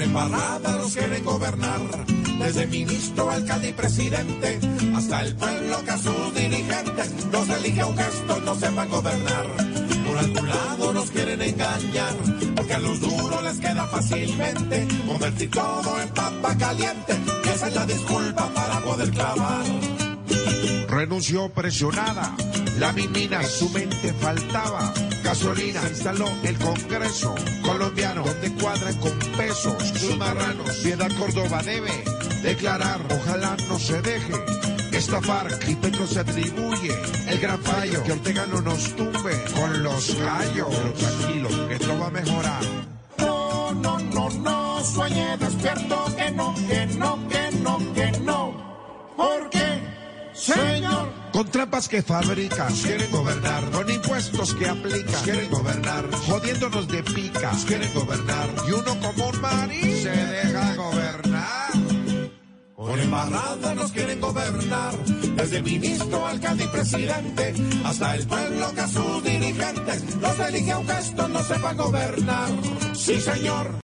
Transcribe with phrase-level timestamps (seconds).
[0.00, 1.80] embarrada nos quieren gobernar.
[2.38, 4.58] Desde ministro, alcalde y presidente,
[4.96, 9.46] hasta el pueblo que a sus dirigentes nos elige un gesto, no sepan gobernar.
[10.06, 12.14] Por algún lado nos quieren engañar,
[12.56, 17.14] porque a los duros les queda fácilmente convertir todo en papa caliente.
[17.44, 19.64] Y esa es la disculpa para poder clavar.
[20.88, 22.34] Renunció presionada,
[22.78, 24.92] la minina su mente faltaba.
[25.34, 27.34] Gasolina se instaló el Congreso
[27.64, 30.70] colombiano, donde cuadran con pesos sus marranos.
[30.76, 31.90] Piedad Córdoba debe
[32.40, 34.32] declarar, ojalá no se deje
[34.92, 40.16] estafar y Petro se atribuye el gran fallo que Ortega no nos tumbe con los
[40.20, 40.68] gallos.
[40.70, 42.62] Pero tranquilo, esto va a mejorar.
[43.18, 49.14] No, no, no, no, sueñe despierto, que no, que no, que no, que no.
[49.16, 49.82] Porque,
[50.32, 50.73] señor,
[51.34, 53.68] Con trampas que fabricas, quieren gobernar.
[53.72, 56.08] Con impuestos que aplicas, quieren gobernar.
[56.28, 58.50] Jodiéndonos de picas, quieren gobernar.
[58.68, 59.34] Y uno como un
[60.00, 61.72] se deja gobernar.
[62.76, 64.94] por embarrada nos quieren gobernar.
[65.34, 70.86] Desde ministro, alcalde y presidente, hasta el pueblo que a sus dirigentes los elige un
[70.86, 72.48] gesto, no sepa gobernar.
[72.94, 73.72] Sí, señor.